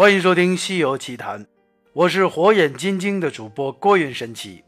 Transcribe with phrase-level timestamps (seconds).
[0.00, 1.44] 欢迎收听《西游奇谈》，
[1.92, 4.64] 我是火眼金睛的主播郭云神奇。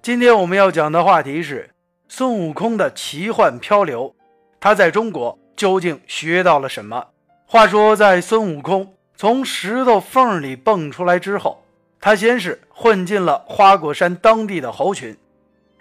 [0.00, 1.68] 今天我们要讲的话题是
[2.08, 4.14] 孙悟空的奇幻漂流，
[4.58, 7.08] 他在中国究竟学到了什么？
[7.44, 11.62] 话说，在孙悟空从石头缝里蹦出来之后，
[12.00, 15.14] 他先是混进了花果山当地的猴群，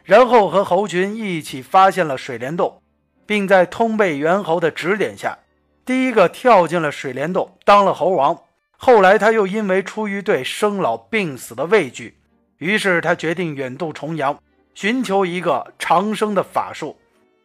[0.04, 2.82] 然后和猴群一起发现了水帘洞。
[3.26, 5.38] 并在通背猿猴的指点下，
[5.86, 8.38] 第一个跳进了水帘洞，当了猴王。
[8.78, 12.18] 后来他又因为出于对生老病死的畏惧，
[12.60, 14.40] 于是他决定远渡重洋，
[14.74, 16.96] 寻求一个长生的法术。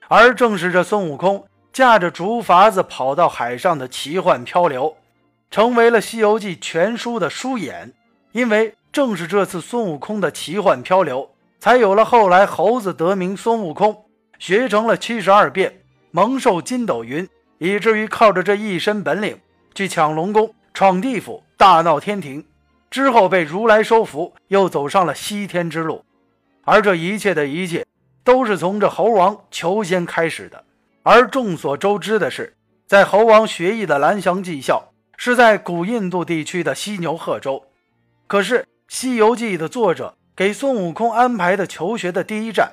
[0.08, 4.94] 而正是这孙悟空驾着竹筏子跑到海上的奇幻漂流，
[5.50, 7.92] 成为了《西游记》全书的书眼。
[8.32, 14.04] 因为正是这次孙悟空的奇幻漂流，才有了后来猴子得名孙悟空。
[14.38, 15.80] 学成了七十二变，
[16.10, 19.38] 蒙受筋斗云，以至于靠着这一身本领
[19.74, 22.44] 去抢龙宫、闯地府、大闹天庭，
[22.90, 26.04] 之后被如来收服，又走上了西天之路。
[26.64, 27.86] 而这一切的一切，
[28.24, 30.64] 都是从这猴王求仙开始的。
[31.02, 32.54] 而众所周知的是，
[32.86, 37.64] 在猴王学艺的蓝翔技校是在古印度地区的犀牛贺州。
[38.26, 42.72] 可是《西游记》的作者给孙悟空安排的求学的第一站。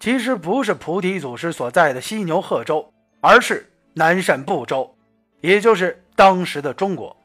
[0.00, 4.94] 其实不是菩提祖师所在的犀牛贺州，而是南赡部洲，
[5.40, 7.16] 也就是当时的中国。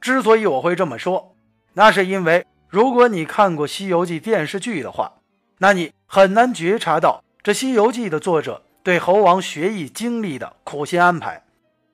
[0.00, 1.34] 之所以我会这么说，
[1.74, 5.12] 那是因为如果你看过《西游记》电视剧的话，
[5.58, 11.42] 那你很难觉察到这《西游记》的作者对猴王学艺经历的苦心安排。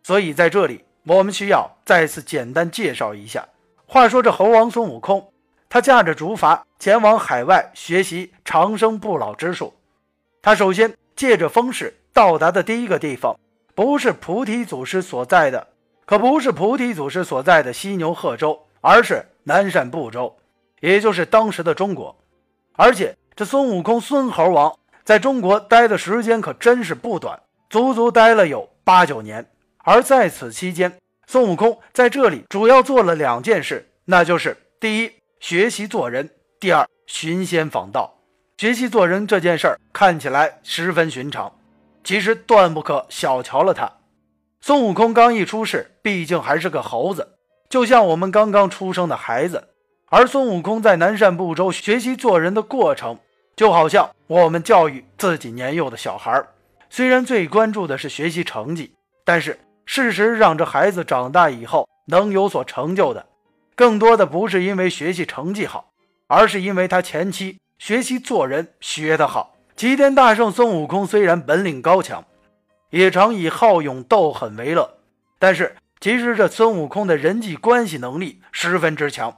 [0.02, 3.46] 所以在这里，我们需要再次简单介绍一下。
[3.86, 5.32] 话说这猴王孙悟空，
[5.68, 9.72] 他驾着竹筏前往海外学习长生不老之术。
[10.42, 13.38] 他首先借着风势到达的第一个地方，
[13.74, 15.68] 不是菩提祖师所在的，
[16.06, 20.36] 可不是菩提祖师所在的犀牛贺州，而是南赡部洲，
[20.80, 22.14] 也就是当时的中国。
[22.74, 29.46] 而且这孙悟空孙猴王在中国待的时间可真是不短，足足待了有八九年。
[29.78, 30.92] 而在此期间，
[31.26, 35.10] 孙悟空在这里主要做了两件事，那就是第一，
[35.40, 36.26] 学习做人；
[36.60, 38.12] 第二，寻仙访道。
[38.58, 41.52] 学习做人这件事儿看起来十分寻常，
[42.02, 43.90] 其实断不可小瞧了他。
[44.66, 47.36] 孙悟空刚一出世，毕竟还是个猴子，
[47.68, 49.62] 就像我们刚刚出生的孩子。
[50.08, 53.18] 而孙悟空在南赡部洲学习做人的过程，
[53.54, 56.42] 就好像我们教育自己年幼的小孩。
[56.88, 63.26] 虽然最关注的是学习成绩，但是事实让这孩子长大以后能有所成就的，
[63.76, 65.90] 更多的不是因为学习成绩好，
[66.26, 67.58] 而是因为他前期。
[67.76, 72.24] 学习做人学得好，齐天大圣孙悟空虽然本领高强，
[72.94, 74.98] 也常以好勇斗狠为乐，
[75.40, 79.36] 但是其实这孙悟空的人际关系能力十分之强。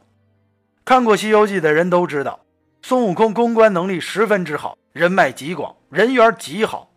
[0.84, 2.40] 看过《西游记》的人都知道，
[2.82, 6.90] 孙悟空公关能力十分之好，人脉极广，人缘极好。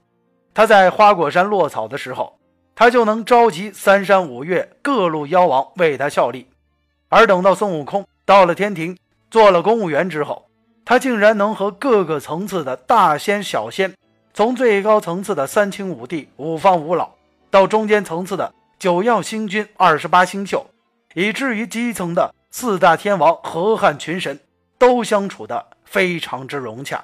[0.54, 2.38] 他在花果山落草的时候，
[2.76, 6.46] 他就能召集三山五岳各路妖王为他效力，
[7.08, 8.98] 而等到孙悟空到了天庭，
[9.32, 10.50] 做了公务员之后。
[10.84, 13.94] 他竟然能和各个层次的大仙、小仙，
[14.40, 17.10] 从最高层次的三清五帝、五方五老，
[17.52, 20.66] 到中间层次的九曜星君、二十八星宿，
[21.14, 24.40] 以至于基层的四大天王、河汉群神，
[24.78, 27.04] 都相处的非常之融洽。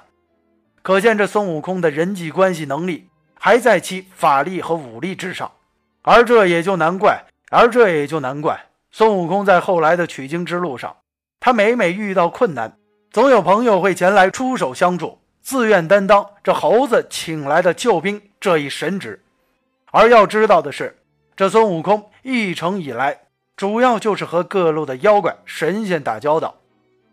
[0.80, 3.06] 可见这孙悟空的人际关系能力
[3.38, 5.52] 还在其法力和武力之上，
[6.00, 8.58] 而这也就难怪，而这也就难怪
[8.90, 10.96] 孙悟空在后来的取经之路上，
[11.38, 12.78] 他每每遇到困难。
[13.10, 19.22] 总有朋友会前来出手相助，自愿担当这猴子请来的救兵这一神职。
[19.92, 20.98] 而要知道的是，
[21.36, 23.16] 这孙悟空一成以来，
[23.56, 26.56] 主要就是和各路的妖怪神仙打交道，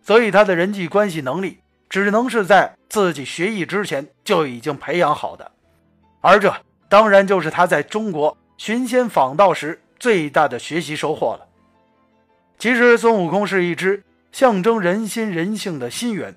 [0.02, 5.52] 所以他的人际关系能力只能是在自己学艺之前就已经培养好的。
[6.20, 6.52] 而这
[6.90, 11.46] 当然就是他在中国寻仙访道时最大的学习收获了。
[12.57, 14.04] 其实，孙悟空是一只。
[14.31, 16.36] 象征人心人性的心猿，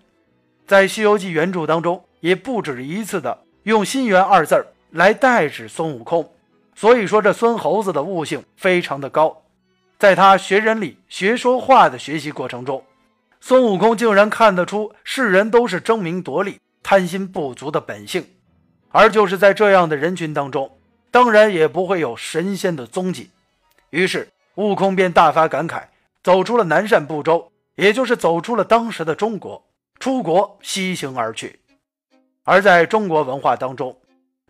[0.67, 6.29] 在《西游记》原著当中，也不止一次的用“心猿”二字儿来代指孙悟空。
[6.75, 9.45] 所以说，这孙猴子的悟性非常的高。
[9.97, 12.85] 在他学人理、学说话的学习过程中，
[13.41, 18.27] 孙悟空竟然看得出世人都是争名夺利、贪心不足的本性。
[18.91, 20.79] 而就是在这样的人群当中，
[21.13, 23.31] 当然也不会有神仙的踪迹。
[23.91, 25.85] 于是，悟空便大发感慨，
[26.25, 27.53] 走出了南赡部洲。
[27.77, 29.63] 也就是走出了当时的中国，
[30.07, 31.59] 出国西行而去。
[32.45, 33.99] 而在中国文化当中，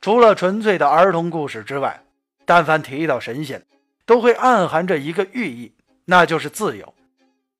[0.02, 1.98] 除了纯粹的儿童故事之外，
[2.44, 3.64] 但凡提到神仙，
[4.04, 5.72] 都会暗含着一个寓意，
[6.04, 6.92] 那就是自由。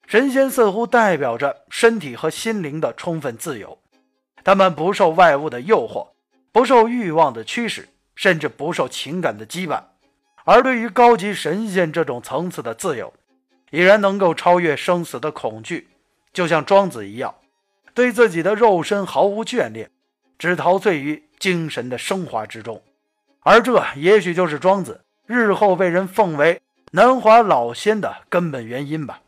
[0.06, 3.78] 神仙似乎代表着身体和心灵的充分自由，
[4.44, 6.08] 他们不受外物的诱惑，
[6.52, 9.82] 不受欲望的驱使，甚至不受情感的羁绊。
[10.44, 13.14] 而对于高级神仙这种层次的自由，
[13.70, 15.88] 已然能够超越生死的恐惧，
[16.34, 17.34] 就像庄子一样，
[17.96, 19.90] 对自己的肉身毫无眷恋，
[20.38, 22.82] 只陶醉于精神的升华之中。
[23.40, 26.60] 而这也许就是庄子日后被人奉为
[26.90, 29.22] 南华老仙的根本原因吧。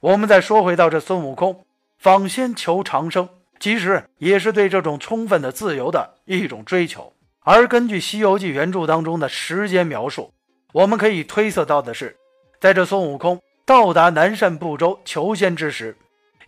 [0.00, 1.64] 我们再说回到这孙悟空
[1.98, 3.28] 访仙求长生，
[3.60, 7.12] 其实也是对这种充分的自由的一种追求。
[7.44, 10.32] 而根据《西游记》原著当中的时间描述，
[10.72, 12.16] 我们可以推测到的是，
[12.58, 15.96] 在这孙悟空到达南赡部洲求仙之时，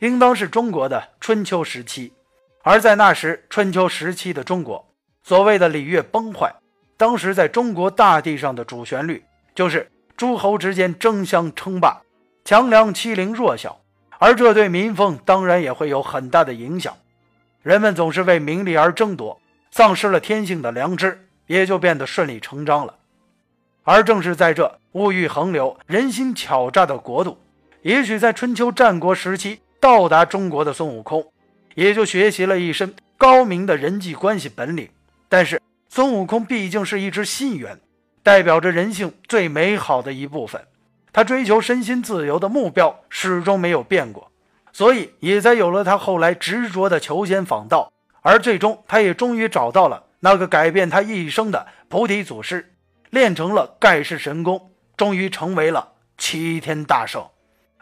[0.00, 2.12] 应当是中国的春秋时期。
[2.62, 4.86] 而在那时春秋时期的中国，
[5.22, 6.54] 所谓的礼乐崩坏，
[6.98, 9.24] 当时在中国大地上的主旋律
[9.54, 12.02] 就是诸侯之间争相称霸，
[12.44, 13.80] 强梁欺凌弱小，
[14.18, 16.94] 而这对民风当然也会有很大的影响。
[17.62, 19.40] 人们总是为名利而争夺。
[19.72, 22.96] 丧失了天性的良知，也就变得顺理成章了。
[23.84, 27.38] 而正是在这物欲横流、人心巧诈的国度，
[27.82, 31.32] 也许在春秋战国时期到达中国的孙悟空，
[31.74, 34.88] 也就学习了一身高明的人际关系本领。
[35.28, 37.80] 但是孙悟空毕竟是一只心猿，
[38.22, 40.62] 代表着人性最美好的一部分，
[41.12, 44.30] 他追求身心自由的目标始终没有变过，
[44.72, 47.90] 所以也才有了他后来执着的求仙访道。
[48.20, 52.74] 而最终，他也终于找到了那个改变他一生的菩提祖师，
[53.08, 57.26] 练成了盖世神功，终于成为了齐天大圣。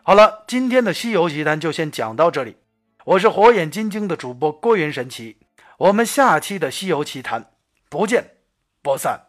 [0.09, 2.57] 好了，今天的《西游奇谈》就先讲到这里。
[3.05, 5.37] 我是火眼金睛的主播郭云神奇，
[5.77, 7.43] 我们下期的《西游奇谈》
[7.91, 8.37] 不见
[8.81, 9.27] 不散。